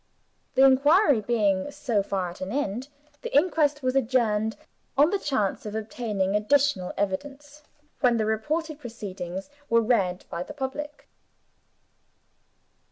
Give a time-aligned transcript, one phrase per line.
[0.55, 2.87] The inquiry being, so far, at an end,
[3.21, 4.57] the inquest was adjourned
[4.97, 7.61] on the chance of obtaining additional evidence,
[7.99, 11.07] when the reported proceedings were read by the public.